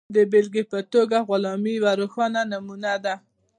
[0.15, 3.15] د بېلګې په توګه غلامي یوه روښانه نمونه ده.